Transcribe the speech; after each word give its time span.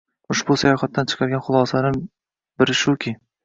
Ushbu 0.35 0.55
sayohatdan 0.61 1.11
chiqargan 1.11 1.45
xulosalarimdan 1.49 2.11
biri 2.65 2.81
shuki 2.85 3.19